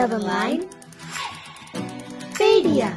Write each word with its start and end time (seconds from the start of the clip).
Seven 0.00 0.24
Line 0.24 0.64
Pedia. 2.32 2.88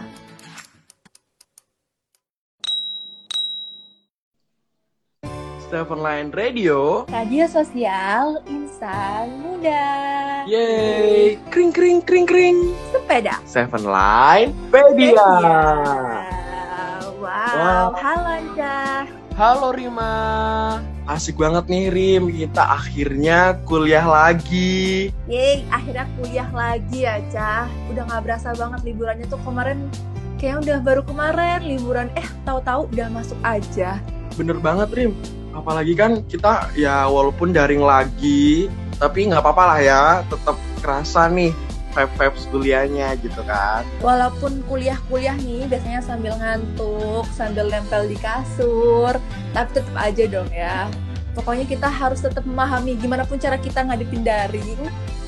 Seven 5.70 6.00
Line 6.00 6.30
Radio. 6.32 7.06
Radio 7.10 7.46
sosial 7.50 8.38
insan 8.46 9.42
muda. 9.42 10.46
Yeay, 10.46 11.40
kring 11.50 11.74
kring 11.74 11.98
kring 12.06 12.28
kring. 12.30 12.58
Sepeda. 12.94 13.42
Seven 13.48 13.82
Line 13.84 14.54
Pedia. 14.70 15.18
Wow, 15.18 17.18
Wow. 17.24 17.96
halo 17.98 18.30
Anja. 18.38 19.08
Halo 19.34 19.74
Rima. 19.74 20.78
Asik 21.10 21.42
banget 21.42 21.66
nih 21.66 21.90
Rim, 21.90 22.30
kita 22.30 22.70
akhirnya 22.78 23.58
kuliah 23.66 24.06
lagi. 24.06 25.10
Yeay, 25.26 25.66
akhirnya 25.74 26.06
kuliah 26.14 26.46
lagi 26.54 27.10
ya, 27.10 27.18
Cah. 27.34 27.66
Udah 27.90 28.06
gak 28.06 28.30
berasa 28.30 28.54
banget 28.54 28.86
liburannya 28.86 29.26
tuh 29.26 29.42
kemarin 29.42 29.90
kayaknya 30.38 30.58
udah 30.62 30.78
baru 30.86 31.02
kemarin 31.02 31.66
liburan 31.66 32.14
eh 32.14 32.30
tahu-tabu 32.46 32.86
udah 32.94 33.10
masuk 33.10 33.40
aja. 33.42 33.98
Bener 34.38 34.62
banget 34.62 34.94
Rim. 34.94 35.18
Apalagi 35.58 35.98
kan 35.98 36.22
kita 36.30 36.70
ya 36.78 37.10
walaupun 37.10 37.58
daring 37.58 37.82
lagi, 37.82 38.70
tapi 39.02 39.34
nggak 39.34 39.42
apa-apa 39.42 39.64
lah 39.66 39.80
ya, 39.82 40.04
tetap 40.30 40.62
kerasa 40.86 41.26
nih 41.34 41.50
vibes 41.94 42.44
kuliahnya 42.50 43.14
gitu 43.22 43.42
kan. 43.46 43.86
Walaupun 44.02 44.66
kuliah-kuliah 44.66 45.38
nih 45.38 45.70
biasanya 45.70 46.02
sambil 46.02 46.34
ngantuk, 46.36 47.26
sambil 47.32 47.70
nempel 47.70 48.10
di 48.10 48.18
kasur, 48.18 49.16
tapi 49.54 49.70
tetap 49.72 49.96
aja 49.96 50.24
dong 50.26 50.50
ya. 50.50 50.90
Pokoknya 51.34 51.66
kita 51.66 51.90
harus 51.90 52.22
tetap 52.22 52.44
memahami 52.44 52.94
gimana 52.94 53.26
pun 53.26 53.38
cara 53.38 53.58
kita 53.58 53.82
ngadepin 53.82 54.22
daring, 54.22 54.78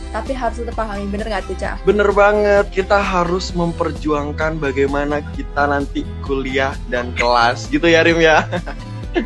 tapi 0.09 0.31
harus 0.31 0.62
tetap 0.62 0.78
pahami 0.78 1.09
bener 1.09 1.25
gak 1.28 1.45
tuh 1.45 1.58
Cah? 1.58 1.78
Bener 1.81 2.09
banget, 2.09 2.70
kita 2.70 2.97
harus 2.97 3.50
memperjuangkan 3.52 4.58
bagaimana 4.58 5.25
kita 5.34 5.66
nanti 5.66 6.06
kuliah 6.22 6.78
dan 6.90 7.09
kelas 7.14 7.66
gitu 7.70 7.86
ya 7.86 8.06
Rim 8.06 8.22
ya. 8.22 8.45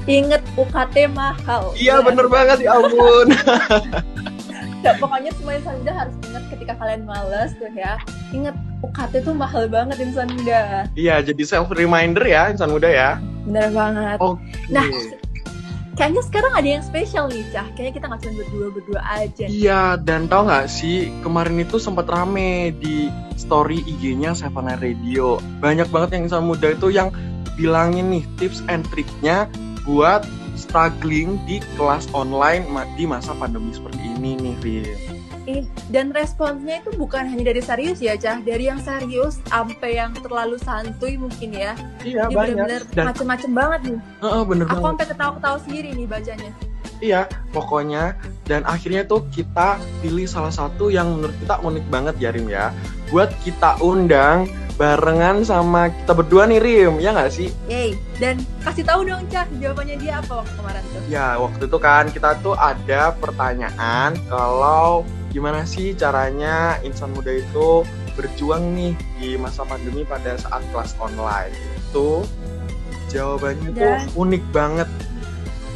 Ingat 0.05 0.45
UKT 0.53 1.09
mahal. 1.11 1.73
Iya 1.73 1.97
Ya. 1.97 2.05
bener 2.05 2.29
banget 2.29 2.57
ya 2.61 2.77
ampun. 2.77 3.27
Ya, 4.79 4.95
pokoknya 4.95 5.35
semua 5.35 5.59
insan 5.59 5.75
muda 5.83 5.93
harus 6.05 6.15
ingat 6.23 6.43
ketika 6.55 6.73
kalian 6.79 7.03
males 7.03 7.51
tuh 7.59 7.71
ya. 7.75 7.99
Ingat 8.31 8.55
UKT 8.79 9.13
tuh 9.27 9.35
mahal 9.35 9.67
banget 9.67 9.99
insan 9.99 10.31
muda. 10.31 10.87
Iya 10.95 11.19
jadi 11.19 11.43
self 11.43 11.67
reminder 11.75 12.23
ya 12.23 12.47
insan 12.47 12.71
muda 12.71 12.87
ya. 12.87 13.19
Bener 13.43 13.75
banget. 13.75 14.17
Oke. 14.23 14.39
Nah, 14.71 14.87
Kayaknya 15.99 16.23
sekarang 16.31 16.53
ada 16.55 16.69
yang 16.79 16.79
spesial 16.79 17.27
nih, 17.27 17.43
Cah. 17.51 17.67
Kayaknya 17.75 17.93
kita 17.99 18.05
nggak 18.07 18.21
cuma 18.23 18.33
berdua-berdua 18.39 19.01
aja. 19.03 19.45
Iya 19.51 19.99
dan 19.99 20.31
tau 20.31 20.47
nggak 20.47 20.71
sih 20.71 21.11
kemarin 21.19 21.59
itu 21.59 21.75
sempat 21.75 22.07
rame 22.07 22.71
di 22.79 23.11
story 23.35 23.83
IG-nya 23.83 24.31
Seven 24.31 24.63
Line 24.63 24.79
Radio. 24.79 25.43
Banyak 25.59 25.91
banget 25.91 26.15
yang 26.15 26.31
insan 26.31 26.47
muda 26.47 26.71
itu 26.71 26.87
yang 26.87 27.11
bilangin 27.59 28.15
nih 28.15 28.23
tips 28.39 28.63
and 28.71 28.87
triknya 28.87 29.51
buat 29.83 30.23
struggling 30.59 31.39
di 31.47 31.63
kelas 31.79 32.11
online 32.11 32.67
di 32.99 33.07
masa 33.07 33.31
pandemi 33.33 33.71
seperti 33.71 34.03
ini 34.19 34.35
nih 34.35 34.55
Rin. 34.59 34.85
Ih, 35.49 35.65
Dan 35.89 36.13
responsnya 36.13 36.77
itu 36.77 36.93
bukan 36.93 37.25
hanya 37.25 37.49
dari 37.49 37.63
serius 37.65 37.97
ya, 37.97 38.13
Cah. 38.13 38.37
Dari 38.37 38.69
yang 38.69 38.77
serius 38.77 39.41
sampai 39.49 39.97
yang 39.97 40.13
terlalu 40.13 40.61
santuy 40.61 41.17
mungkin 41.17 41.49
ya. 41.57 41.73
Iya 42.05 42.29
Ini 42.29 42.35
banyak 42.37 42.53
bener-bener 42.53 42.81
dan 42.93 43.05
macem-macem 43.09 43.51
banget 43.57 43.79
nih. 43.89 43.99
Heeh, 44.21 44.43
bener 44.45 44.65
Aku 44.69 44.73
banget. 44.77 44.85
sampai 44.85 45.05
ketawa-ketawa 45.09 45.57
sendiri 45.65 45.89
nih 45.97 46.05
bacanya. 46.05 46.51
Iya, 46.99 47.21
pokoknya 47.55 48.19
dan 48.45 48.61
akhirnya 48.67 49.07
tuh 49.07 49.23
kita 49.31 49.79
pilih 50.03 50.27
salah 50.27 50.51
satu 50.51 50.91
yang 50.91 51.17
menurut 51.17 51.33
kita 51.39 51.55
unik 51.63 51.85
banget 51.87 52.15
ya 52.19 52.29
Rim 52.35 52.47
ya. 52.51 52.75
Buat 53.09 53.31
kita 53.41 53.79
undang 53.79 54.51
barengan 54.79 55.43
sama 55.43 55.91
kita 55.91 56.15
berdua 56.15 56.47
nih 56.47 56.63
Rim, 56.63 57.03
ya 57.03 57.11
nggak 57.11 57.35
sih? 57.35 57.51
Yeay. 57.67 57.99
Dan 58.15 58.39
kasih 58.63 58.87
tahu 58.87 59.03
dong, 59.03 59.27
Cah, 59.27 59.43
jawabannya 59.59 59.99
dia 59.99 60.23
apa 60.23 60.39
waktu 60.39 60.53
kemarin 60.55 60.83
tuh. 60.87 61.01
Ya, 61.11 61.27
waktu 61.35 61.63
itu 61.67 61.77
kan 61.77 62.03
kita 62.07 62.39
tuh 62.39 62.55
ada 62.55 63.11
pertanyaan 63.11 64.15
kalau 64.31 65.03
gimana 65.35 65.67
sih 65.67 65.91
caranya 65.93 66.79
insan 66.81 67.11
muda 67.11 67.35
itu 67.35 67.83
berjuang 68.15 68.71
nih 68.71 68.95
di 69.19 69.35
masa 69.35 69.67
pandemi 69.67 70.07
pada 70.07 70.39
saat 70.39 70.63
kelas 70.71 70.95
online. 70.95 71.51
Itu 71.91 72.23
jawabannya 73.11 73.75
tuh 73.75 73.83
Dan- 73.83 74.07
unik 74.15 74.43
banget. 74.55 74.87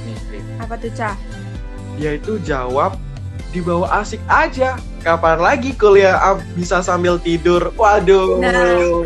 Nih, 0.07 0.17
Rim. 0.31 0.45
Apa 0.63 0.79
tuh, 0.79 0.91
Cah? 0.95 1.19
dia 1.93 2.17
itu 2.17 2.41
jawab 2.41 2.97
dibawa 3.53 4.01
asik 4.01 4.17
aja 4.25 4.81
kapan 5.03 5.37
lagi 5.43 5.75
kuliah? 5.75 6.15
Ah, 6.17 6.39
bisa 6.55 6.79
sambil 6.79 7.19
tidur. 7.19 7.75
Waduh. 7.75 8.39
Nah. 8.39 9.03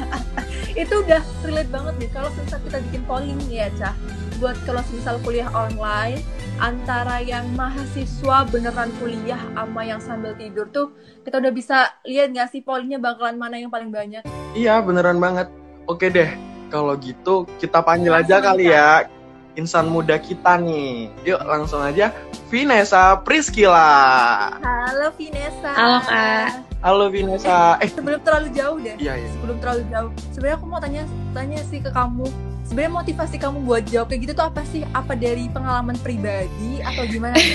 itu 0.80 0.94
udah 0.94 1.22
relate 1.42 1.70
banget 1.74 1.94
nih. 1.98 2.10
Kalau 2.14 2.30
misal 2.38 2.58
kita 2.62 2.78
bikin 2.90 3.02
polling 3.04 3.38
ya 3.50 3.68
Cah 3.74 3.94
buat 4.42 4.58
kalau 4.66 4.82
misal 4.90 5.16
kuliah 5.22 5.46
online 5.54 6.18
antara 6.58 7.22
yang 7.22 7.46
mahasiswa 7.54 8.46
beneran 8.46 8.90
kuliah 8.98 9.38
sama 9.54 9.82
yang 9.86 10.02
sambil 10.02 10.34
tidur 10.34 10.66
tuh 10.70 10.90
kita 11.22 11.38
udah 11.38 11.52
bisa 11.54 11.90
lihat 12.06 12.34
nggak 12.34 12.50
sih 12.50 12.62
pollingnya 12.62 12.98
bakalan 12.98 13.38
mana 13.38 13.58
yang 13.58 13.70
paling 13.70 13.94
banyak? 13.94 14.26
Iya 14.54 14.82
beneran 14.82 15.22
banget. 15.22 15.50
Oke 15.86 16.10
deh 16.10 16.30
kalau 16.72 16.98
gitu 16.98 17.46
kita 17.62 17.78
panggil 17.86 18.10
Langsung 18.10 18.34
aja 18.34 18.36
kali 18.42 18.64
ya 18.70 19.06
insan 19.54 19.90
muda 19.90 20.18
kita 20.18 20.58
nih. 20.60 21.10
Yuk 21.26 21.40
langsung 21.42 21.82
aja. 21.82 22.10
Vinesa 22.52 23.18
Priskila 23.26 23.90
halo 24.62 25.10
Vinesa 25.18 25.70
Halo, 25.74 25.98
Kak. 26.06 26.48
halo 26.84 27.06
Vinesa 27.10 27.80
eh. 27.82 27.90
sebelum 27.90 28.20
terlalu 28.22 28.48
jauh 28.54 28.78
deh. 28.78 28.94
Iya 29.00 29.18
iya. 29.18 29.28
Sebelum 29.34 29.56
terlalu 29.58 29.82
jauh. 29.90 30.10
Sebenarnya 30.30 30.56
aku 30.60 30.66
mau 30.70 30.78
tanya 30.78 31.02
tanya 31.34 31.58
sih 31.66 31.80
ke 31.82 31.90
kamu. 31.90 32.28
Sebenarnya 32.64 32.92
motivasi 32.96 33.36
kamu 33.36 33.58
buat 33.68 33.84
jawab 33.90 34.08
kayak 34.08 34.20
gitu 34.24 34.32
tuh 34.38 34.46
apa 34.48 34.62
sih? 34.70 34.86
Apa 34.96 35.12
dari 35.12 35.50
pengalaman 35.52 35.98
pribadi 36.00 36.80
atau 36.80 37.04
gimana? 37.08 37.36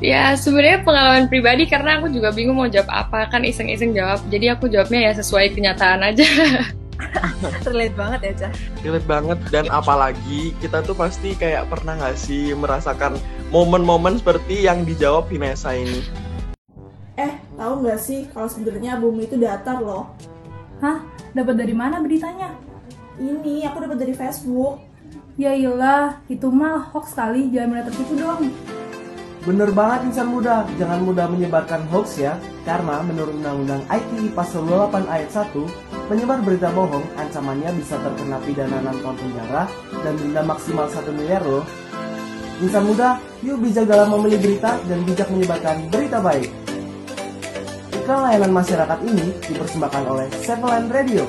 Ya 0.00 0.36
sebenarnya 0.36 0.84
pengalaman 0.84 1.26
pribadi 1.26 1.64
karena 1.64 1.98
aku 1.98 2.12
juga 2.12 2.30
bingung 2.30 2.56
mau 2.56 2.68
jawab 2.68 2.88
apa. 2.92 3.28
Kan 3.32 3.42
iseng-iseng 3.44 3.96
jawab. 3.96 4.20
Jadi 4.28 4.52
aku 4.52 4.68
jawabnya 4.68 5.10
ya 5.10 5.12
sesuai 5.18 5.56
kenyataan 5.56 6.00
aja. 6.04 6.24
relate 7.68 7.96
banget 7.96 8.20
ya 8.20 8.32
Cah 8.44 8.52
relate 8.82 9.08
banget 9.08 9.38
dan 9.52 9.64
apalagi 9.68 10.56
kita 10.62 10.80
tuh 10.84 10.96
pasti 10.96 11.36
kayak 11.36 11.68
pernah 11.68 11.96
nggak 11.96 12.16
sih 12.16 12.56
merasakan 12.56 13.20
momen-momen 13.52 14.20
seperti 14.20 14.64
yang 14.64 14.82
dijawab 14.82 15.28
Vinesa 15.28 15.76
ini 15.76 16.26
Eh, 17.16 17.32
tahu 17.56 17.80
nggak 17.80 17.96
sih 17.96 18.28
kalau 18.28 18.44
sebenarnya 18.44 19.00
bumi 19.00 19.24
itu 19.24 19.40
datar 19.40 19.80
loh? 19.80 20.12
Hah? 20.84 21.00
Dapat 21.32 21.64
dari 21.64 21.72
mana 21.72 22.04
beritanya? 22.04 22.52
Ini 23.16 23.72
aku 23.72 23.88
dapat 23.88 23.96
dari 24.04 24.12
Facebook. 24.12 24.84
Ya 25.40 25.56
iyalah, 25.56 26.20
itu 26.28 26.52
mah 26.52 26.92
hoax 26.92 27.16
kali, 27.16 27.48
jangan 27.48 27.72
mudah 27.72 27.84
tertipu 27.88 28.20
dong. 28.20 28.52
Bener 29.46 29.70
banget 29.70 30.10
insan 30.10 30.34
muda, 30.34 30.66
jangan 30.74 31.06
mudah 31.06 31.30
menyebarkan 31.30 31.86
hoax 31.94 32.18
ya. 32.18 32.34
Karena 32.66 32.98
menurut 33.06 33.30
Undang-Undang 33.30 33.86
ITE 33.86 34.34
Pasal 34.34 34.66
28 34.66 35.06
Ayat 35.06 35.30
1, 35.30 36.10
menyebar 36.10 36.42
berita 36.42 36.66
bohong 36.74 37.06
ancamannya 37.14 37.70
bisa 37.78 37.94
terkena 38.02 38.42
pidana 38.42 38.82
6 38.90 39.06
tahun 39.06 39.16
penjara 39.22 39.62
dan 40.02 40.14
denda 40.18 40.42
maksimal 40.42 40.90
1 40.90 41.14
miliar 41.14 41.46
loh. 41.46 41.62
Insan 42.58 42.90
muda, 42.90 43.22
yuk 43.46 43.62
bijak 43.62 43.86
dalam 43.86 44.18
memilih 44.18 44.42
berita 44.42 44.82
dan 44.90 44.98
bijak 45.06 45.30
menyebarkan 45.30 45.76
berita 45.94 46.18
baik. 46.18 46.50
Iklan 48.02 48.26
layanan 48.26 48.50
masyarakat 48.50 48.98
ini 49.06 49.30
dipersembahkan 49.46 50.04
oleh 50.10 50.26
Seven 50.42 50.90
Radio. 50.90 51.22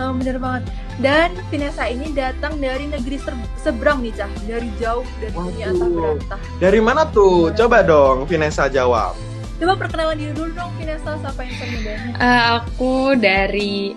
Oh, 0.00 0.16
bener 0.16 0.40
banget. 0.40 0.83
Dan 0.94 1.34
Vanessa 1.48 1.84
ini 1.84 2.10
datang 2.10 2.56
dari 2.56 2.86
negeri 2.86 3.18
seberang 3.56 3.98
nih, 3.98 4.14
Cah. 4.14 4.30
Dari 4.44 4.70
jauh, 4.76 5.02
dari 5.18 5.32
dunia 5.32 5.66
Waduh. 5.66 5.74
entah 5.74 5.90
berantah. 5.90 6.38
dari 6.56 6.78
mana 6.78 7.02
tuh 7.06 7.50
coba 7.52 7.82
dong 7.82 8.24
Vinesa 8.24 8.66
jawab 8.66 9.18
Coba 9.54 9.74
perkenalan 9.76 10.14
diri 10.14 10.32
dulu 10.32 10.50
dong, 10.52 10.70
Vanessa, 10.74 11.14
siapa 11.16 11.40
yang 11.40 11.54
mudanya. 11.54 12.14
Eh, 12.16 12.42
aku 12.56 12.92
dari 13.16 13.94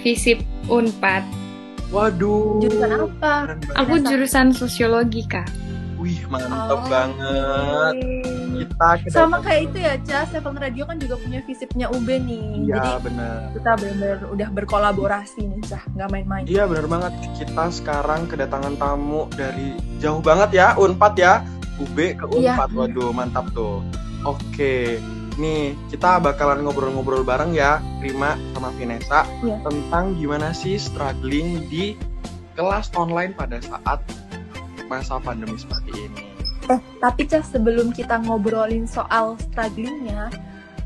Visip 0.00 0.38
Unpad. 0.66 1.24
waduh 1.86 2.58
Jurusan 2.58 2.90
apa? 2.98 3.34
Aku 3.74 3.94
Vanessa. 3.94 4.08
jurusan 4.10 4.46
sosiologi 4.50 5.22
kak. 5.24 5.46
Wih 5.96 6.20
mantep 6.26 6.52
Oh, 6.74 6.84
banget. 6.86 7.94
Kita 8.58 8.88
kedatangan- 8.96 9.12
Sama 9.12 9.36
kayak 9.40 9.60
itu 9.64 9.78
ya, 9.78 9.94
Cah. 10.00 10.24
Seven 10.26 10.54
Radio 10.54 10.82
kan 10.84 10.96
juga 10.96 11.14
punya 11.16 11.40
visipnya 11.42 11.86
UB 11.88 12.08
nih. 12.08 12.46
Jadi 12.64 12.88
Iya 12.88 12.96
benar. 12.98 13.36
kita 13.52 13.70
bener-bener 13.76 14.18
udah 14.28 14.48
berkolaborasi 14.50 15.40
nih, 15.42 15.60
Cah. 15.62 15.82
Nggak 15.92 16.08
main-main. 16.10 16.44
Iya 16.44 16.64
benar 16.64 16.86
banget. 16.86 17.12
Kita 17.34 17.64
sekarang 17.70 18.20
kedatangan 18.26 18.74
tamu 18.74 19.28
dari 19.32 19.72
jauh 19.98 20.20
banget 20.20 20.50
ya, 20.54 20.68
Unpad 20.74 21.14
ya. 21.16 21.34
UB 21.76 21.96
ke 22.14 22.24
Iya. 22.34 22.56
Unpad. 22.56 22.68
Waduh, 22.72 23.10
mantap 23.10 23.46
tuh. 23.52 23.84
Oke. 24.22 24.96
Nih, 25.36 25.76
kita 25.86 26.16
bakalan 26.16 26.64
ngobrol-ngobrol 26.64 27.20
bareng 27.20 27.52
ya, 27.52 27.76
Rima 28.00 28.40
sama 28.50 28.72
Vinesa 28.72 29.28
Iya. 29.40 29.60
tentang 29.60 30.16
gimana 30.16 30.50
sih 30.50 30.74
struggling 30.76 31.68
di 31.68 31.92
kelas 32.56 32.88
online 32.96 33.36
pada 33.36 33.60
saat 33.60 34.00
masa 34.86 35.20
pandemi 35.20 35.54
seperti 35.54 35.92
ini. 35.92 36.25
Eh, 36.66 36.80
tapi 36.98 37.30
Cah 37.30 37.44
sebelum 37.46 37.94
kita 37.94 38.18
ngobrolin 38.26 38.90
soal 38.90 39.38
strugglingnya, 39.38 40.34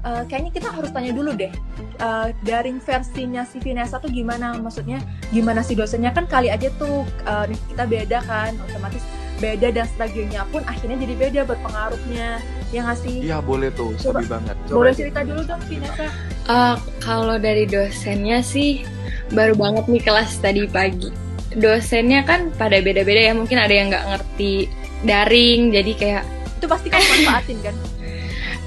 uh, 0.05 0.23
kayaknya 0.29 0.53
kita 0.53 0.69
harus 0.69 0.93
tanya 0.93 1.13
dulu 1.17 1.33
deh. 1.33 1.53
Uh, 2.01 2.33
daring 2.45 2.81
versinya 2.85 3.49
si 3.49 3.61
Vanessa 3.65 3.97
tuh 3.97 4.13
gimana? 4.13 4.57
Maksudnya 4.61 5.01
gimana 5.33 5.65
si 5.65 5.73
dosennya 5.73 6.13
kan 6.13 6.29
kali 6.29 6.53
aja 6.53 6.69
tuh 6.77 7.05
uh, 7.25 7.45
kita 7.49 7.85
beda 7.89 8.19
kan, 8.29 8.53
otomatis 8.69 9.01
beda 9.41 9.73
dan 9.73 9.89
strugglingnya 9.97 10.45
pun 10.53 10.61
akhirnya 10.69 11.01
jadi 11.01 11.15
beda 11.17 11.41
berpengaruhnya. 11.49 12.45
Yang 12.71 12.85
ngasih. 12.87 13.17
Iya 13.25 13.39
boleh 13.43 13.69
tuh, 13.75 13.91
Coba. 13.99 14.21
banget. 14.23 14.57
Coba 14.69 14.77
Boleh 14.85 14.93
aja. 14.93 15.01
cerita 15.01 15.21
dulu 15.25 15.41
dong 15.43 15.63
Vanessa. 15.65 16.07
Uh, 16.47 16.77
kalau 17.01 17.37
dari 17.41 17.65
dosennya 17.65 18.45
sih 18.45 18.85
baru 19.33 19.57
banget 19.57 19.89
nih 19.89 20.03
kelas 20.05 20.39
tadi 20.39 20.69
pagi. 20.69 21.11
Dosennya 21.51 22.23
kan 22.23 22.55
pada 22.55 22.79
beda-beda 22.79 23.33
ya, 23.33 23.35
mungkin 23.35 23.59
ada 23.59 23.75
yang 23.75 23.91
nggak 23.91 24.07
ngerti 24.07 24.71
daring, 25.05 25.73
jadi 25.73 25.93
kayak 25.97 26.23
Itu 26.61 26.67
pasti 26.69 26.89
kamu 26.93 27.05
manfaatin 27.05 27.59
kan? 27.65 27.75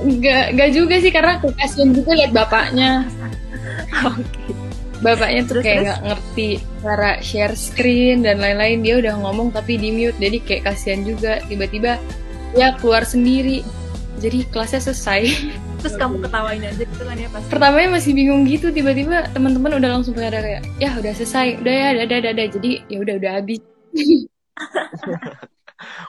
nggak 0.04 0.58
nggak 0.58 0.70
juga 0.74 0.96
sih 1.00 1.14
karena 1.14 1.38
aku 1.38 1.54
kasihan 1.54 1.94
juga 1.94 2.12
lihat 2.18 2.32
bapaknya. 2.34 2.92
Oke. 4.10 4.52
Bapaknya 5.04 5.42
tuh 5.46 5.60
Terus, 5.60 5.64
kayak 5.68 5.80
nggak 5.86 6.00
ngerti 6.10 6.50
cara 6.82 7.12
share 7.22 7.56
screen 7.56 8.26
dan 8.26 8.42
lain-lain. 8.42 8.82
Dia 8.82 8.98
udah 9.04 9.14
ngomong 9.22 9.54
tapi 9.54 9.78
di 9.78 9.94
mute, 9.94 10.18
jadi 10.18 10.38
kayak 10.42 10.64
kasihan 10.74 11.06
juga. 11.06 11.44
Tiba-tiba 11.46 12.02
ya 12.58 12.74
keluar 12.82 13.06
sendiri. 13.06 13.62
Jadi 14.18 14.48
kelasnya 14.50 14.82
selesai. 14.82 15.22
Terus 15.84 16.00
kamu 16.00 16.24
ketawain 16.24 16.64
aja 16.64 16.80
gitu 16.80 17.04
kan 17.04 17.20
ya 17.20 17.28
pasti. 17.28 17.48
pertamanya 17.52 18.00
masih 18.00 18.16
bingung 18.16 18.48
gitu 18.48 18.72
tiba-tiba 18.72 19.28
teman-teman 19.36 19.84
udah 19.84 20.00
langsung 20.00 20.16
pada 20.16 20.40
kayak 20.40 20.64
ya 20.80 20.96
udah 20.96 21.12
selesai 21.12 21.60
udah 21.60 21.74
ya 21.76 21.90
dadah 22.08 22.20
dadah 22.32 22.48
jadi 22.56 22.72
ya 22.88 22.98
udah 23.04 23.14
udah 23.20 23.32
habis 23.44 23.60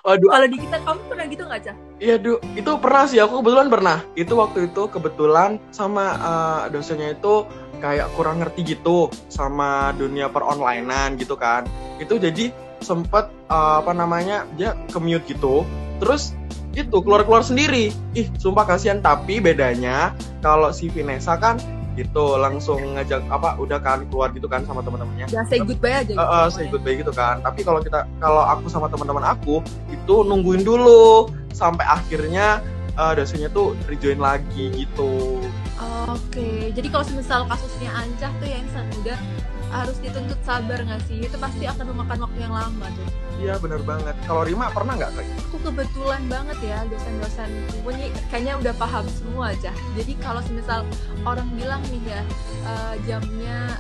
Waduh, 0.03 0.29
Kalau 0.35 0.49
di 0.51 0.59
kita 0.59 0.77
kamu 0.83 1.01
pernah 1.07 1.25
gitu 1.31 1.43
nggak 1.47 1.61
Cah? 1.63 1.77
Iya, 2.03 2.17
Du. 2.19 2.33
Itu 2.59 2.71
pernah 2.83 3.05
sih. 3.07 3.19
Aku 3.23 3.45
kebetulan 3.45 3.69
pernah. 3.71 3.99
Itu 4.19 4.35
waktu 4.41 4.73
itu 4.73 4.83
kebetulan 4.91 5.63
sama 5.71 6.05
eh, 6.19 6.63
dosennya 6.75 7.15
itu 7.15 7.47
kayak 7.79 8.09
kurang 8.17 8.41
ngerti 8.41 8.75
gitu 8.77 9.13
sama 9.29 9.93
dunia 9.95 10.33
peronlinean 10.33 11.21
gitu 11.21 11.39
kan. 11.39 11.69
Itu 12.03 12.19
jadi 12.19 12.51
sempet 12.83 13.31
eh, 13.53 13.75
apa 13.81 13.93
namanya 13.95 14.49
dia 14.59 14.75
ke 14.91 14.99
mute 14.99 15.25
gitu. 15.31 15.63
Terus 16.03 16.35
itu 16.75 16.97
keluar-keluar 17.07 17.47
sendiri. 17.47 17.95
Ih, 18.19 18.27
sumpah 18.37 18.67
kasihan. 18.67 18.99
Tapi 18.99 19.39
bedanya 19.39 20.11
kalau 20.43 20.75
si 20.75 20.91
Vanessa 20.91 21.39
kan 21.39 21.57
gitu 21.95 22.39
langsung 22.39 22.99
ngajak 22.99 23.23
apa 23.31 23.59
udah 23.59 23.79
kan 23.79 24.03
keluar 24.11 24.31
gitu 24.35 24.51
kan 24.51 24.67
sama 24.67 24.83
teman-temannya. 24.83 25.31
Ya 25.31 25.47
say 25.47 25.63
goodbye 25.63 26.03
aja. 26.03 26.13
Eh, 26.13 26.21
eh, 26.21 26.47
say 26.51 26.67
goodbye 26.67 26.99
gitu 26.99 27.15
kan. 27.15 27.41
Tapi 27.41 27.63
kalau 27.63 27.81
kita 27.81 28.07
kalau 28.19 28.43
aku 28.43 28.67
sama 28.67 28.91
teman-teman 28.91 29.23
aku 29.23 29.63
itu 29.91 30.15
nungguin 30.27 30.67
dulu 30.67 31.31
sampai 31.55 31.87
akhirnya 31.87 32.59
eh, 32.99 33.13
dosennya 33.15 33.51
tuh 33.55 33.79
rejoin 33.87 34.19
lagi 34.19 34.71
gitu. 34.75 35.41
Oke, 36.05 36.71
jadi 36.77 36.89
kalau 36.93 37.05
misal 37.17 37.49
kasusnya 37.49 37.91
Ancah 37.97 38.31
tuh 38.39 38.47
yang 38.47 38.67
muda 38.93 39.17
harus 39.75 39.99
dituntut 39.99 40.39
sabar 40.47 40.79
nggak 40.79 41.03
sih? 41.11 41.27
Itu 41.27 41.37
pasti 41.43 41.67
akan 41.67 41.91
memakan 41.91 42.19
waktu 42.31 42.39
yang 42.39 42.55
lama 42.55 42.87
tuh. 42.95 43.09
Iya 43.43 43.55
bener 43.59 43.83
banget. 43.83 44.15
Kalau 44.25 44.47
Rima 44.47 44.71
pernah 44.71 44.95
nggak 44.95 45.13
kayak? 45.19 45.35
Aku 45.51 45.57
kebetulan 45.67 46.23
banget 46.31 46.59
ya 46.63 46.79
dosen-dosen 46.87 47.51
punya 47.83 48.07
kayaknya 48.31 48.55
udah 48.63 48.75
paham 48.79 49.05
semua 49.11 49.51
aja. 49.51 49.75
Jadi 49.99 50.13
kalau 50.23 50.41
misal 50.55 50.87
orang 51.27 51.49
bilang 51.59 51.83
nih 51.91 52.03
ya 52.07 52.23
eh, 52.71 52.95
jamnya 53.11 53.77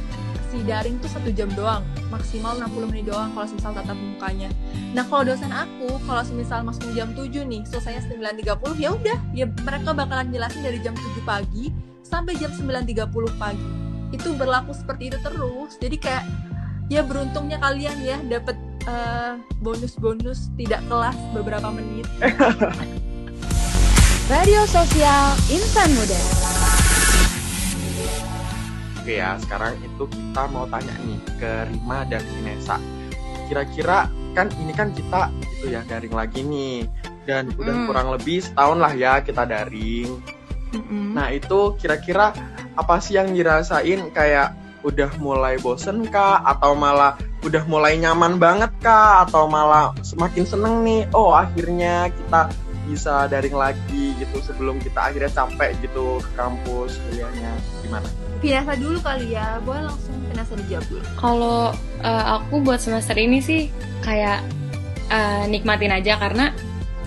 si 0.54 0.62
daring 0.62 1.02
tuh 1.02 1.10
satu 1.10 1.34
jam 1.34 1.50
doang, 1.58 1.82
maksimal 2.14 2.54
60 2.54 2.86
menit 2.86 3.10
doang 3.10 3.34
kalau 3.34 3.50
misal 3.50 3.74
tatap 3.74 3.98
mukanya. 3.98 4.48
Nah 4.94 5.02
kalau 5.10 5.26
dosen 5.26 5.50
aku, 5.50 5.98
kalau 6.06 6.22
misal 6.30 6.62
masuk 6.62 6.94
jam 6.94 7.10
7 7.10 7.42
nih, 7.42 7.66
selesainya 7.66 8.06
9.30 8.06 8.78
ya 8.78 8.94
udah, 8.94 9.18
ya 9.34 9.46
mereka 9.66 9.90
bakalan 9.90 10.30
jelasin 10.30 10.62
dari 10.62 10.78
jam 10.78 10.94
7 10.94 11.26
pagi 11.26 11.74
sampai 12.06 12.38
jam 12.38 12.54
9.30 12.54 13.10
pagi. 13.34 13.83
Itu 14.10 14.34
berlaku 14.34 14.74
seperti 14.74 15.08
itu 15.14 15.18
terus. 15.22 15.78
Jadi 15.78 15.96
kayak 15.96 16.24
ya 16.92 17.00
beruntungnya 17.00 17.56
kalian 17.62 17.96
ya 18.04 18.18
dapet 18.28 18.56
eh, 18.84 19.40
bonus-bonus 19.62 20.52
tidak 20.58 20.84
kelas 20.90 21.16
beberapa 21.32 21.70
menit. 21.70 22.04
Radio 24.32 24.64
Sosial 24.64 25.36
Insan 25.52 25.92
Muda. 25.92 26.20
Oke 29.04 29.20
ya, 29.20 29.36
sekarang 29.36 29.76
itu 29.84 30.08
kita 30.08 30.48
mau 30.48 30.64
tanya 30.64 30.96
nih 31.04 31.20
ke 31.36 31.68
Rima 31.68 32.08
dan 32.08 32.24
Vanessa. 32.24 32.80
Kira-kira 33.44 34.08
kan 34.32 34.48
ini 34.56 34.72
kan 34.72 34.96
kita 34.96 35.28
itu 35.60 35.76
ya 35.76 35.84
daring 35.84 36.16
lagi 36.16 36.40
nih 36.40 36.88
dan 37.28 37.52
udah 37.60 37.76
Mm. 37.76 37.86
kurang 37.86 38.08
lebih 38.16 38.40
setahun 38.40 38.78
lah 38.80 38.92
ya 38.96 39.20
kita 39.20 39.44
daring. 39.44 40.08
Nah 41.14 41.28
itu 41.28 41.76
kira-kira 41.76 42.32
apa 42.74 42.98
sih 42.98 43.16
yang 43.18 43.30
dirasain 43.32 44.10
kayak 44.10 44.54
udah 44.84 45.08
mulai 45.16 45.56
bosen 45.64 46.04
kah 46.12 46.44
atau 46.44 46.76
malah 46.76 47.16
udah 47.40 47.64
mulai 47.64 47.96
nyaman 47.96 48.36
banget 48.36 48.68
kah 48.84 49.24
atau 49.24 49.48
malah 49.48 49.96
semakin 50.04 50.44
seneng 50.44 50.84
nih 50.84 51.08
oh 51.16 51.32
akhirnya 51.32 52.12
kita 52.12 52.52
bisa 52.84 53.24
daring 53.32 53.56
lagi 53.56 54.12
gitu 54.20 54.44
sebelum 54.44 54.76
kita 54.76 55.08
akhirnya 55.08 55.32
capek 55.32 55.72
gitu 55.80 56.20
ke 56.20 56.30
kampus 56.36 57.00
kuliahnya 57.08 57.52
gimana? 57.80 58.08
Pinasa 58.44 58.76
dulu 58.76 59.00
kali 59.00 59.32
ya, 59.32 59.56
boleh 59.64 59.88
langsung 59.88 60.12
Pinasa 60.28 60.52
dijawab 60.52 60.84
dulu. 60.92 61.04
kalau 61.16 61.60
eh, 62.04 62.24
aku 62.36 62.60
buat 62.60 62.80
semester 62.84 63.16
ini 63.16 63.40
sih 63.40 63.72
kayak 64.04 64.44
eh, 65.08 65.44
nikmatin 65.48 65.96
aja 65.96 66.20
karena 66.20 66.52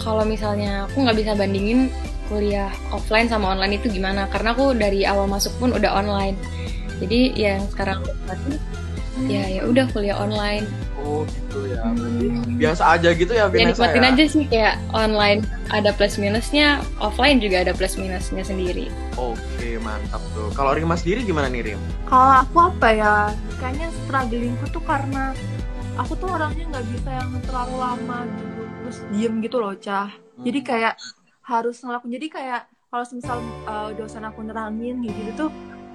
kalau 0.01 0.25
misalnya 0.25 0.89
aku 0.89 1.05
nggak 1.05 1.17
bisa 1.21 1.31
bandingin 1.37 1.93
kuliah 2.27 2.71
offline 2.91 3.27
sama 3.31 3.55
online 3.55 3.79
itu 3.79 3.87
gimana 3.91 4.27
karena 4.29 4.51
aku 4.53 4.75
dari 4.75 5.03
awal 5.03 5.25
masuk 5.27 5.51
pun 5.57 5.73
udah 5.73 5.91
online 5.97 6.35
jadi 6.99 7.19
yang 7.35 7.61
sekarang 7.71 8.03
aku 8.03 8.11
nikmatin 8.13 8.55
ya 9.25 9.43
ya 9.49 9.61
udah 9.65 9.85
kuliah 9.91 10.17
online 10.19 10.67
Oh 11.07 11.23
gitu 11.29 11.71
ya, 11.71 11.87
berarti 11.95 12.25
biasa 12.59 12.83
aja 12.99 13.09
gitu 13.15 13.31
ya 13.31 13.47
ya 13.47 13.53
Vanessa 13.53 13.69
nikmatin 13.87 14.03
ya? 14.03 14.09
aja 14.11 14.23
sih 14.27 14.43
kayak 14.43 14.75
online 14.91 15.39
ada 15.71 15.95
plus 15.95 16.19
minusnya 16.19 16.83
offline 16.99 17.39
juga 17.39 17.63
ada 17.63 17.71
plus 17.71 17.95
minusnya 17.95 18.43
sendiri 18.43 18.91
Oke 19.17 19.81
mantap 19.81 20.21
tuh. 20.37 20.53
Kalau 20.53 20.77
Rima 20.77 20.93
sendiri 20.93 21.25
gimana 21.25 21.49
nih 21.49 21.73
Rim? 21.73 21.81
Kalau 22.05 22.45
aku 22.45 22.57
apa 22.69 22.87
ya, 22.93 23.13
kayaknya 23.57 23.89
strugglingku 24.05 24.65
tuh 24.69 24.83
karena 24.85 25.33
aku 25.97 26.13
tuh 26.21 26.29
orangnya 26.29 26.69
nggak 26.69 26.85
bisa 26.93 27.09
yang 27.09 27.29
terlalu 27.49 27.75
lama 27.81 28.19
gitu, 28.29 28.61
terus 28.61 28.97
diem 29.09 29.33
gitu 29.41 29.57
loh, 29.57 29.73
Cah. 29.73 30.13
Jadi 30.45 30.59
kayak 30.61 30.93
harus 31.47 31.79
ngelakuin, 31.79 32.11
jadi 32.19 32.27
kayak 32.27 32.61
kalau 32.91 33.07
misal 33.15 33.39
uh, 33.63 33.95
dosen 33.95 34.27
aku 34.27 34.43
nerangin 34.43 34.99
gitu 34.99 35.47
tuh, 35.47 35.51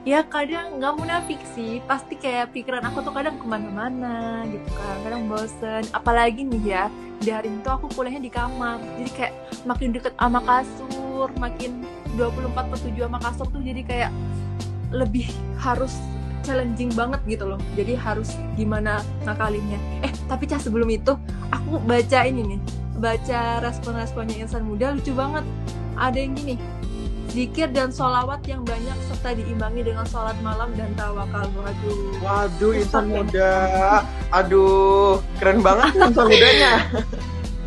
ya 0.08 0.24
kadang 0.24 0.80
nggak 0.80 0.96
munafik 0.96 1.40
sih, 1.52 1.84
pasti 1.84 2.16
kayak 2.16 2.56
pikiran 2.56 2.80
aku 2.88 3.04
tuh 3.04 3.12
kadang 3.12 3.36
ke 3.36 3.44
mana-mana 3.44 4.48
gitu 4.48 4.68
kan, 4.72 4.96
kadang 5.04 5.28
bosen. 5.28 5.84
Apalagi 5.92 6.48
nih 6.48 6.62
ya, 6.64 6.82
di 7.20 7.28
hari 7.28 7.52
itu 7.52 7.68
aku 7.68 7.92
kuliahnya 7.92 8.24
di 8.24 8.32
kamar, 8.32 8.80
jadi 8.96 9.10
kayak 9.12 9.34
makin 9.68 9.92
deket 9.92 10.16
sama 10.16 10.40
kasur, 10.40 11.28
makin 11.36 11.84
24 12.16 12.72
per 12.72 12.78
7 12.80 12.96
sama 12.96 13.18
kasur 13.20 13.46
tuh 13.52 13.60
jadi 13.60 13.82
kayak 13.84 14.10
lebih 14.88 15.28
harus 15.60 15.96
challenging 16.44 16.92
banget 16.92 17.20
gitu 17.24 17.44
loh. 17.48 17.60
Jadi 17.78 17.96
harus 17.96 18.36
gimana 18.58 19.00
ngakalinnya. 19.24 19.78
Eh 20.04 20.12
tapi 20.28 20.44
cah 20.44 20.60
sebelum 20.60 20.90
itu 20.92 21.16
aku 21.48 21.80
baca 21.84 22.24
ini 22.26 22.56
nih 22.56 22.60
baca 22.96 23.60
respon-responnya 23.64 24.44
insan 24.44 24.64
muda 24.64 24.92
lucu 24.92 25.12
banget 25.12 25.44
ada 25.96 26.16
yang 26.16 26.32
gini 26.36 26.56
zikir 27.32 27.72
dan 27.72 27.88
sholawat 27.88 28.44
yang 28.44 28.60
banyak 28.60 28.92
serta 29.08 29.32
diimbangi 29.32 29.80
dengan 29.88 30.04
sholat 30.04 30.36
malam 30.44 30.68
dan 30.76 30.92
tawakal 30.92 31.48
waduh 31.56 31.96
Waduh 32.20 32.72
insan 32.76 33.08
ya? 33.08 33.12
muda. 33.16 33.52
Aduh 34.36 35.16
keren 35.40 35.64
banget 35.64 35.96
insan 35.96 36.26
mudanya. 36.28 36.72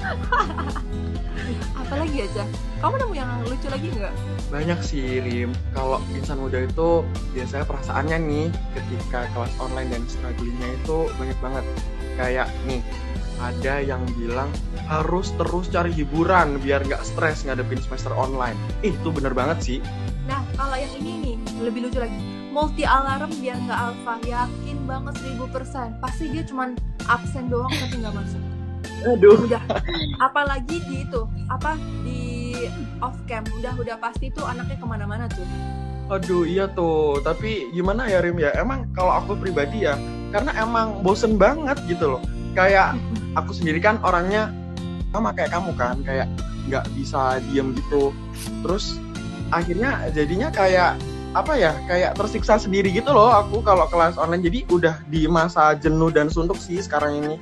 apalagi 1.82 2.26
aja 2.30 2.44
kamu 2.82 2.96
nemu 3.02 3.14
yang 3.18 3.30
lucu 3.46 3.68
lagi 3.70 3.88
nggak 3.90 4.14
Banyak 4.54 4.80
sih 4.86 5.18
Rim. 5.26 5.50
Kalau 5.74 5.98
insan 6.14 6.38
muda 6.38 6.62
itu 6.62 7.02
biasanya 7.34 7.66
perasaannya 7.66 8.18
nih 8.30 8.46
ketika 8.78 9.26
kelas 9.34 9.54
online 9.58 9.90
dan 9.90 10.06
strugglingnya 10.06 10.70
itu 10.86 11.10
banyak 11.18 11.38
banget. 11.42 11.66
Kayak 12.16 12.48
nih 12.70 12.86
ada 13.42 13.84
yang 13.84 14.02
bilang 14.16 14.48
harus 14.88 15.34
terus 15.36 15.68
cari 15.68 15.92
hiburan 15.92 16.62
biar 16.62 16.86
nggak 16.86 17.04
stres 17.04 17.44
ngadepin 17.44 17.82
semester 17.82 18.14
online. 18.16 18.56
Ih, 18.86 18.96
itu 18.96 19.10
bener 19.12 19.36
banget 19.36 19.58
sih. 19.62 19.78
Nah, 20.26 20.42
kalau 20.58 20.74
yang 20.78 20.94
ini 21.02 21.12
nih, 21.22 21.36
lebih 21.62 21.90
lucu 21.90 22.00
lagi. 22.02 22.18
Multi 22.56 22.88
alarm 22.88 23.32
biar 23.44 23.60
nggak 23.68 23.80
alfa, 23.80 24.16
yakin 24.24 24.78
banget 24.88 25.14
1000%. 25.22 26.00
Pasti 26.00 26.24
dia 26.32 26.44
cuman 26.48 26.80
absen 27.06 27.52
doang 27.52 27.70
tapi 27.70 28.00
nggak 28.00 28.16
masuk. 28.16 28.42
Aduh. 29.06 29.38
Udah. 29.44 29.62
Apalagi 30.24 30.82
di 30.88 31.04
itu, 31.04 31.28
apa 31.52 31.78
di 32.02 32.56
off 33.04 33.18
cam, 33.28 33.44
udah 33.60 33.76
udah 33.76 33.98
pasti 34.00 34.32
tuh 34.32 34.48
anaknya 34.48 34.80
ke 34.80 34.88
mana-mana 34.88 35.26
tuh. 35.30 35.46
Aduh 36.06 36.46
iya 36.46 36.70
tuh, 36.70 37.18
tapi 37.26 37.74
gimana 37.74 38.06
ya 38.06 38.22
Rim 38.22 38.38
ya? 38.38 38.54
Emang 38.56 38.86
kalau 38.94 39.10
aku 39.10 39.34
pribadi 39.42 39.90
ya, 39.90 39.98
karena 40.30 40.54
emang 40.62 41.02
bosen 41.02 41.36
banget 41.36 41.82
gitu 41.90 42.18
loh. 42.18 42.22
Kayak 42.54 42.96
aku 43.36 43.52
sendiri 43.52 43.84
kan 43.84 44.00
orangnya 44.02 44.52
sama 45.12 45.32
kayak 45.32 45.52
kamu 45.56 45.72
kan, 45.80 46.00
kayak 46.04 46.28
nggak 46.68 46.84
bisa 46.98 47.40
diem 47.48 47.76
gitu. 47.76 48.12
Terus 48.66 49.00
akhirnya 49.54 50.10
jadinya 50.12 50.50
kayak 50.50 50.98
apa 51.36 51.54
ya 51.60 51.76
kayak 51.88 52.16
tersiksa 52.16 52.56
sendiri 52.56 52.88
gitu 52.96 53.12
loh 53.12 53.28
aku 53.32 53.60
kalau 53.62 53.86
kelas 53.92 54.16
online. 54.16 54.44
Jadi 54.44 54.60
udah 54.72 55.00
di 55.12 55.28
masa 55.28 55.76
jenuh 55.76 56.10
dan 56.12 56.32
suntuk 56.32 56.58
sih 56.60 56.80
sekarang 56.80 57.24
ini. 57.24 57.36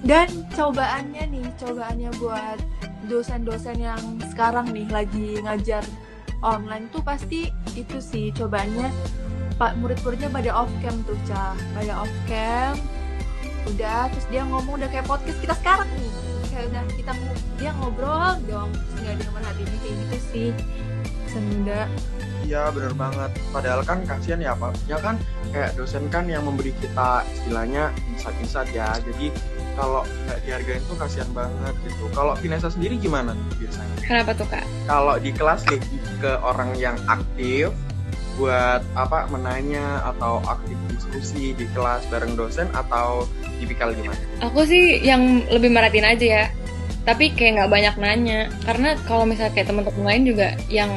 Dan 0.00 0.28
cobaannya 0.56 1.28
nih, 1.28 1.46
cobaannya 1.60 2.08
buat 2.16 2.56
dosen-dosen 3.12 3.76
yang 3.76 4.00
sekarang 4.32 4.72
nih 4.72 4.88
lagi 4.88 5.36
ngajar 5.44 5.84
online 6.40 6.88
tuh 6.88 7.04
pasti 7.04 7.52
itu 7.76 8.00
sih 8.00 8.32
cobaannya. 8.32 8.88
Pak 9.60 9.76
murid-muridnya 9.76 10.32
pada 10.32 10.56
off 10.56 10.72
cam 10.80 10.96
tuh 11.04 11.20
cah 11.28 11.52
pada 11.76 12.00
off 12.00 12.12
cam 12.24 12.80
udah 13.68 14.08
terus 14.12 14.26
dia 14.32 14.42
ngomong 14.46 14.80
udah 14.80 14.88
kayak 14.88 15.06
podcast 15.06 15.38
kita 15.40 15.54
sekarang 15.60 15.88
nih 15.96 16.10
kayak 16.50 16.64
udah 16.72 16.82
kita 16.96 17.12
dia 17.60 17.70
ngobrol 17.76 18.34
dong 18.48 18.70
nggak 19.00 19.12
ada 19.16 19.22
yang 19.22 19.34
merhatiin 19.34 19.68
kayak 19.80 19.94
gitu 20.06 20.16
sih 20.32 20.50
senda 21.30 21.86
Iya 22.40 22.72
bener 22.72 22.96
banget. 22.96 23.30
Padahal 23.52 23.84
kan 23.84 24.02
kasihan 24.08 24.40
ya 24.40 24.56
Pak. 24.56 24.72
Ya 24.88 24.98
kan 24.98 25.20
kayak 25.52 25.76
dosen 25.76 26.08
kan 26.08 26.26
yang 26.26 26.42
memberi 26.42 26.72
kita 26.80 27.22
istilahnya 27.36 27.92
insight-insight 28.10 28.72
ya. 28.72 28.96
Jadi 28.96 29.30
kalau 29.76 30.02
nggak 30.02 30.38
dihargain 30.48 30.82
tuh 30.88 30.96
kasihan 30.98 31.30
banget 31.36 31.74
gitu. 31.86 32.10
Kalau 32.16 32.34
Vanessa 32.40 32.72
sendiri 32.72 32.96
gimana 32.98 33.36
tuh 33.36 33.54
biasanya? 33.60 33.96
Kenapa 34.02 34.30
tuh 34.34 34.46
kak? 34.48 34.64
Kalau 34.88 35.14
di 35.20 35.30
kelas 35.30 35.62
lebih 35.68 36.00
ke 36.18 36.32
orang 36.42 36.74
yang 36.74 36.96
aktif 37.06 37.70
buat 38.38 38.82
apa 38.94 39.26
menanya 39.32 40.04
atau 40.14 40.42
aktif 40.46 40.76
diskusi 40.92 41.54
di 41.54 41.66
kelas 41.74 42.06
bareng 42.12 42.38
dosen 42.38 42.70
atau 42.76 43.26
tipikal 43.58 43.90
gimana? 43.94 44.18
Aku 44.46 44.62
sih 44.64 45.02
yang 45.02 45.42
lebih 45.50 45.70
merhatiin 45.72 46.06
aja 46.06 46.26
ya. 46.26 46.44
Tapi 47.04 47.32
kayak 47.32 47.60
nggak 47.60 47.72
banyak 47.72 47.94
nanya. 47.98 48.40
Karena 48.62 48.94
kalau 49.08 49.24
misalnya 49.24 49.56
kayak 49.56 49.68
teman-teman 49.72 50.04
lain 50.04 50.24
juga 50.28 50.48
yang 50.70 50.90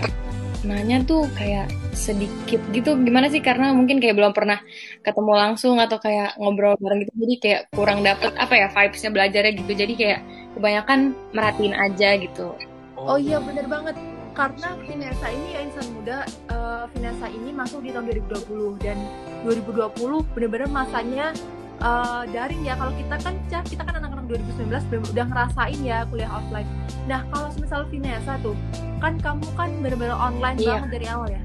nanya 0.64 1.04
tuh 1.04 1.28
kayak 1.36 1.72
sedikit 1.92 2.60
gitu. 2.72 2.96
Gimana 3.00 3.28
sih? 3.28 3.44
Karena 3.44 3.76
mungkin 3.76 4.00
kayak 4.00 4.16
belum 4.16 4.32
pernah 4.32 4.64
ketemu 5.04 5.34
langsung 5.36 5.76
atau 5.80 6.00
kayak 6.00 6.40
ngobrol 6.40 6.76
bareng 6.80 7.08
gitu. 7.08 7.14
Jadi 7.18 7.36
kayak 7.40 7.62
kurang 7.76 8.04
dapet 8.04 8.32
apa 8.36 8.54
ya 8.56 8.68
vibesnya 8.72 9.12
belajarnya 9.12 9.52
gitu. 9.60 9.72
Jadi 9.76 9.94
kayak 9.96 10.20
kebanyakan 10.56 11.00
merhatiin 11.36 11.76
aja 11.76 12.10
gitu. 12.20 12.56
Oh 12.96 13.20
iya 13.20 13.42
bener 13.42 13.68
banget 13.68 14.00
karena 14.34 14.70
Vinesa 14.78 15.28
ini 15.30 15.48
ya 15.52 15.60
insan 15.62 15.88
muda 15.94 16.18
eh, 16.26 16.84
Vinesa 16.92 17.28
ini 17.28 17.50
masuk 17.50 17.82
di 17.82 17.90
tahun 17.90 18.10
2020 18.28 18.82
dan 18.82 18.98
2020 19.46 19.94
bener-bener 20.34 20.68
masanya 20.68 21.32
eh, 21.80 22.24
daring 22.30 22.62
ya. 22.62 22.74
Kalau 22.74 22.94
kita 22.94 23.16
kan 23.20 23.34
kita 23.64 23.82
kan 23.82 23.96
anak-anak 23.96 24.26
2019 24.28 24.90
belum- 24.90 25.10
udah 25.10 25.26
ngerasain 25.28 25.80
ya 25.80 26.04
kuliah 26.08 26.32
offline. 26.32 26.68
Nah 27.06 27.22
kalau 27.30 27.54
misal 27.56 27.86
Vinesa 27.88 28.42
tuh 28.42 28.58
kan 28.98 29.16
kamu 29.18 29.46
kan 29.54 29.70
bener-bener 29.80 30.16
online 30.16 30.58
Iya. 30.58 30.82
banget 30.82 30.90
dari 30.92 31.08
awal 31.08 31.30
ya. 31.30 31.42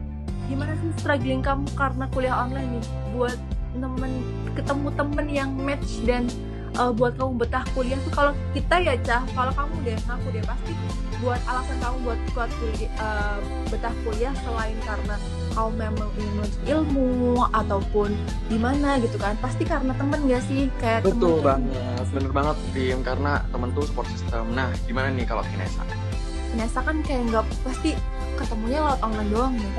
Gimana 0.48 0.72
sih 0.78 0.90
struggling 0.96 1.42
kamu 1.42 1.68
karena 1.76 2.04
kuliah 2.08 2.36
online 2.38 2.80
nih 2.80 2.84
buat 3.12 3.38
nemen 3.76 4.12
ketemu 4.56 4.88
temen 4.96 5.26
yang 5.28 5.50
match 5.54 6.02
dan 6.02 6.24
eh, 6.78 6.90
buat 6.90 7.12
kamu 7.14 7.32
betah 7.36 7.64
kuliah 7.70 7.98
tuh 8.00 8.12
kalau 8.12 8.32
kita 8.50 8.74
ya 8.78 8.94
Cah 9.00 9.22
kalau 9.28 9.52
kamu 9.52 9.74
deh 9.84 9.96
ngaku 10.00 10.26
deh 10.30 10.42
pasti 10.42 10.72
buat 11.18 11.40
alasan 11.44 11.76
kamu 11.78 11.96
buat 12.04 12.20
kuat 12.30 12.50
kuliah 12.54 12.86
eh, 12.88 13.36
betah 13.66 13.94
kuliah 14.00 14.32
selain 14.38 14.78
karena 14.80 15.14
kamu 15.50 15.70
memang 15.76 16.08
ingin 16.14 16.32
menuntut 16.32 16.62
ilmu 16.64 17.10
ataupun 17.50 18.10
gimana 18.46 18.88
gitu 18.98 19.16
kan 19.16 19.34
pasti 19.36 19.62
karena 19.62 19.90
temen 19.92 20.20
gak 20.24 20.42
sih 20.44 20.70
kayak 20.78 21.02
temen 21.02 21.18
Betul 21.18 21.32
tuh- 21.32 21.44
banget, 21.44 22.04
bener 22.08 22.30
banget 22.32 22.56
Tim 22.70 22.98
karena 23.02 23.32
temen 23.48 23.68
tuh 23.72 23.84
support 23.84 24.06
system. 24.08 24.44
Nah 24.52 24.70
gimana 24.84 25.10
nih 25.10 25.26
kalau 25.26 25.42
Vanessa? 25.42 25.82
Vanessa 26.48 26.80
kan 26.80 26.96
kayak 27.02 27.22
nggak 27.28 27.44
pasti 27.60 27.90
ketemunya 28.34 28.78
lewat 28.80 28.98
online 29.02 29.28
doang 29.28 29.52
nih 29.52 29.70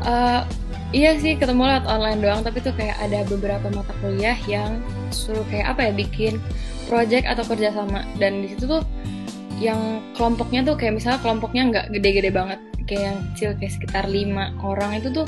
Eh, 0.00 0.40
iya 0.92 1.16
sih 1.20 1.36
ketemu 1.36 1.68
lewat 1.68 1.84
online 1.84 2.20
doang 2.24 2.40
tapi 2.40 2.64
tuh 2.64 2.72
kayak 2.72 2.96
ada 2.96 3.20
beberapa 3.28 3.68
mata 3.72 3.92
kuliah 4.00 4.36
yang 4.48 4.80
suruh 5.12 5.44
kayak 5.52 5.76
apa 5.76 5.90
ya 5.90 5.92
bikin 5.92 6.34
project 6.88 7.28
atau 7.28 7.44
kerjasama. 7.44 8.02
Dan 8.16 8.42
di 8.42 8.56
situ 8.56 8.64
tuh 8.64 8.82
yang 9.60 10.00
kelompoknya 10.16 10.64
tuh 10.64 10.74
kayak 10.80 10.96
misalnya 10.96 11.20
kelompoknya 11.20 11.62
nggak 11.68 11.86
gede-gede 11.92 12.30
banget 12.30 12.60
kayak 12.88 13.02
yang 13.12 13.18
kecil 13.34 13.50
kayak 13.60 13.72
sekitar 13.74 14.04
lima 14.08 14.54
orang 14.64 14.96
itu 14.96 15.12
tuh 15.12 15.26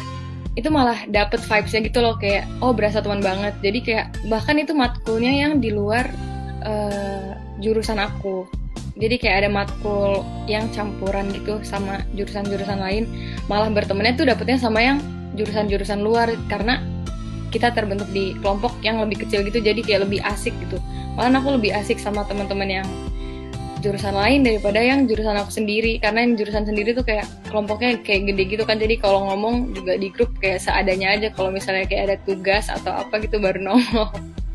itu 0.56 0.70
malah 0.72 0.96
dapet 1.12 1.42
vibesnya 1.44 1.84
gitu 1.84 1.98
loh 2.00 2.16
kayak 2.16 2.48
oh 2.64 2.72
berasa 2.72 3.04
teman 3.04 3.20
banget. 3.20 3.54
Jadi 3.60 3.78
kayak 3.84 4.06
bahkan 4.32 4.56
itu 4.56 4.72
matkulnya 4.72 5.30
yang 5.30 5.60
di 5.60 5.70
luar 5.70 6.08
eh, 6.64 7.36
jurusan 7.60 8.00
aku. 8.00 8.48
Jadi 9.00 9.16
kayak 9.16 9.46
ada 9.46 9.50
matkul 9.52 10.24
yang 10.44 10.68
campuran 10.72 11.32
gitu 11.32 11.60
sama 11.64 12.04
jurusan-jurusan 12.16 12.80
lain 12.80 13.08
malah 13.48 13.72
bertemannya 13.72 14.12
tuh 14.12 14.28
dapetnya 14.28 14.60
sama 14.60 14.84
yang 14.84 15.00
jurusan-jurusan 15.40 16.04
luar 16.04 16.28
karena 16.52 16.84
kita 17.50 17.74
terbentuk 17.74 18.06
di 18.14 18.38
kelompok 18.38 18.78
yang 18.84 19.02
lebih 19.02 19.26
kecil 19.26 19.42
gitu 19.42 19.58
jadi 19.58 19.80
kayak 19.82 20.06
lebih 20.06 20.20
asik 20.22 20.54
gitu. 20.62 20.78
Malah 21.18 21.42
aku 21.42 21.58
lebih 21.58 21.74
asik 21.74 21.98
sama 21.98 22.22
teman-teman 22.28 22.68
yang 22.70 22.88
jurusan 23.80 24.12
lain 24.12 24.44
daripada 24.44 24.78
yang 24.78 25.08
jurusan 25.08 25.34
aku 25.40 25.50
sendiri 25.50 25.96
karena 25.98 26.22
yang 26.22 26.36
jurusan 26.36 26.68
sendiri 26.68 26.92
tuh 26.92 27.02
kayak 27.02 27.26
kelompoknya 27.48 27.98
kayak 28.04 28.30
gede 28.30 28.42
gitu 28.56 28.62
kan. 28.68 28.78
Jadi 28.78 29.00
kalau 29.00 29.26
ngomong 29.32 29.74
juga 29.74 29.98
di 29.98 30.12
grup 30.12 30.30
kayak 30.38 30.62
seadanya 30.62 31.16
aja 31.16 31.28
kalau 31.34 31.50
misalnya 31.50 31.88
kayak 31.88 32.02
ada 32.06 32.16
tugas 32.22 32.70
atau 32.70 32.92
apa 32.94 33.18
gitu 33.24 33.42
baru 33.42 33.58
nongol. 33.66 34.08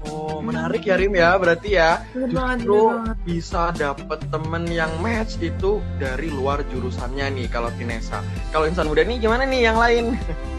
Oh 0.06 0.38
menarik 0.38 0.86
ya 0.86 0.96
Rim 1.02 1.18
ya 1.18 1.34
berarti 1.36 1.70
ya. 1.76 2.06
Justru 2.14 3.02
bisa 3.26 3.74
dapet 3.74 4.22
temen 4.30 4.70
yang 4.70 4.94
match 5.02 5.42
itu 5.42 5.82
dari 5.98 6.30
luar 6.30 6.62
jurusannya 6.70 7.26
nih 7.34 7.48
kalau 7.50 7.74
Vanessa. 7.74 8.22
Kalau 8.54 8.70
insan 8.70 8.86
muda 8.86 9.02
nih 9.02 9.18
gimana 9.18 9.44
nih 9.50 9.62
yang 9.66 9.78
lain? 9.82 10.06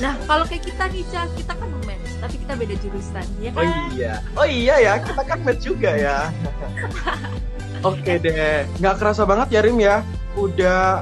nah 0.00 0.16
kalau 0.24 0.44
kayak 0.48 0.64
kita 0.64 0.84
nih 0.88 1.04
Cah, 1.12 1.28
kita 1.36 1.52
kan 1.52 1.68
match 1.84 2.10
tapi 2.20 2.36
kita 2.40 2.52
beda 2.56 2.74
jurusan 2.80 3.26
ya 3.40 3.50
Oh 3.52 3.60
kan 3.60 3.68
iya, 3.92 4.14
oh 4.36 4.46
iya 4.48 4.74
ya 4.80 4.92
kita 5.00 5.22
kan 5.24 5.38
match 5.44 5.62
juga 5.64 5.92
ya. 5.92 6.18
Oke 7.88 8.20
deh, 8.20 8.68
nggak 8.76 9.00
kerasa 9.00 9.24
banget 9.24 9.56
ya 9.56 9.60
Rim 9.64 9.80
ya. 9.80 10.04
Udah 10.36 11.00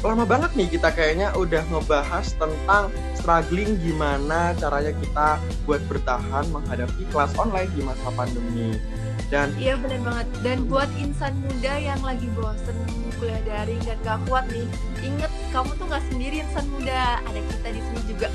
lama 0.00 0.24
banget 0.24 0.56
nih 0.56 0.68
kita 0.72 0.88
kayaknya 0.92 1.32
udah 1.36 1.60
ngebahas 1.68 2.32
tentang 2.36 2.88
struggling 3.16 3.76
gimana 3.80 4.52
caranya 4.56 4.92
kita 4.96 5.28
buat 5.68 5.80
bertahan 5.88 6.44
menghadapi 6.52 7.08
kelas 7.12 7.32
online 7.36 7.68
di 7.76 7.80
masa 7.84 8.08
pandemi. 8.16 8.80
Dan 9.28 9.52
Iya 9.60 9.76
bener 9.80 10.00
banget. 10.00 10.28
Dan 10.40 10.58
buat 10.68 10.88
insan 10.96 11.32
muda 11.44 11.76
yang 11.76 12.00
lagi 12.00 12.28
bosen 12.36 12.76
kuliah 13.20 13.40
daring 13.44 13.80
dan 13.84 13.96
gak 14.04 14.20
kuat 14.28 14.44
nih, 14.52 14.66
inget 15.00 15.32
kamu 15.54 15.70
tuh 15.78 15.86
gak 15.86 16.02
sendiri 16.10 16.42
insan 16.42 16.66
muda. 16.74 17.22
Ada 17.22 17.40
kita 17.46 17.68
di 17.70 17.80
sini 17.86 18.00
juga 18.10 18.28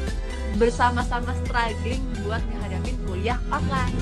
bersama-sama 0.55 1.35
struggling 1.43 1.99
buat 2.23 2.39
menghadapi 2.47 2.91
kuliah 3.03 3.35
online. 3.51 3.95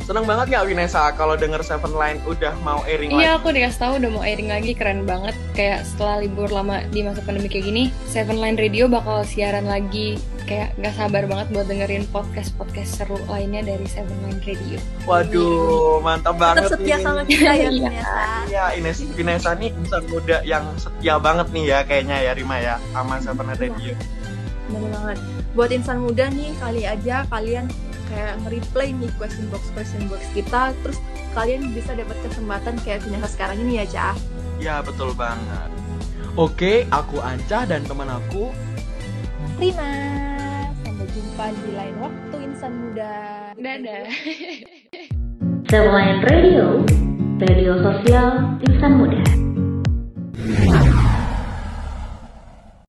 Seneng 0.01 0.25
banget 0.25 0.50
nggak 0.50 0.65
Vanessa 0.65 1.13
kalau 1.13 1.38
denger 1.38 1.61
Seven 1.61 1.93
Line 1.93 2.17
udah 2.25 2.57
mau 2.65 2.81
airing 2.89 3.13
lagi? 3.13 3.21
Iya, 3.21 3.38
aku 3.38 3.53
dikasih 3.53 3.79
tahu 3.79 3.93
udah 4.01 4.09
mau 4.09 4.25
airing 4.25 4.50
lagi, 4.50 4.73
keren 4.73 5.05
banget. 5.05 5.38
Kayak 5.53 5.85
setelah 5.85 6.25
libur 6.25 6.50
lama 6.50 6.81
di 6.89 7.05
masa 7.05 7.21
pandemi 7.21 7.53
kayak 7.53 7.69
gini, 7.69 7.93
Seven 8.09 8.41
Line 8.41 8.57
Radio 8.57 8.89
bakal 8.89 9.21
siaran 9.21 9.69
lagi. 9.69 10.17
Kayak 10.41 10.75
gak 10.77 10.93
sabar 10.98 11.24
banget 11.29 11.48
buat 11.53 11.65
dengerin 11.65 12.03
podcast-podcast 12.12 12.91
seru 13.00 13.15
lainnya 13.25 13.63
dari 13.63 13.88
Seven 13.88 14.17
Line 14.25 14.41
Radio. 14.43 14.79
Waduh, 15.05 16.01
mantap 16.01 16.36
banget 16.36 16.67
Tetap 16.67 16.79
setia 16.81 16.95
nih. 16.98 17.03
sama 17.03 17.21
kita 17.24 17.51
ya 17.55 17.69
Iya. 17.71 17.91
Iya, 18.51 18.65
Ines 18.75 19.00
Vanessa 19.15 19.51
nih 19.55 19.69
insan 19.71 20.03
muda 20.12 20.38
yang 20.43 20.65
setia 20.75 21.15
banget 21.17 21.48
nih 21.55 21.63
ya 21.67 21.79
kayaknya 21.86 22.17
ya 22.19 22.31
Rima 22.36 22.57
ya 22.60 22.75
sama 22.91 23.21
Seven 23.24 23.45
Line 23.48 23.60
Radio. 23.60 23.93
Bener 24.67 24.89
banget. 24.91 25.17
Buat 25.51 25.69
insan 25.71 25.98
muda 26.00 26.25
nih, 26.27 26.51
kali 26.60 26.81
aja 26.83 27.24
kalian 27.27 27.65
kayak 28.12 28.36
nge-replay 28.43 28.91
nih 28.91 29.12
question 29.15 29.48
box 29.48 29.71
question 29.71 30.03
box 30.12 30.19
kita, 30.31 30.75
terus 30.83 31.00
kalian 31.31 31.71
bisa 31.71 31.95
dapat 31.95 32.15
kesempatan 32.27 32.75
kayak 32.83 33.00
Vanessa 33.03 33.29
sekarang 33.29 33.57
ini 33.63 33.79
ya, 33.79 33.86
Cah. 33.88 34.15
Iya, 34.60 34.75
betul 34.83 35.15
banget. 35.15 35.69
Oke, 36.36 36.88
aku 36.88 37.19
Anca 37.19 37.63
dan 37.63 37.83
teman 37.83 38.07
aku 38.07 38.51
Rina, 39.60 39.83
sampai 39.83 40.30
jumpa 41.11 41.45
di 41.51 41.71
lain 41.75 41.95
waktu 41.99 42.35
insan 42.47 42.71
muda. 42.71 43.13
Dadah. 43.59 44.03
Gitu. 44.07 44.67
Selain 45.71 46.19
Radio, 46.27 46.83
radio 47.39 47.73
sosial 47.79 48.59
insan 48.67 48.91
muda. 48.99 49.21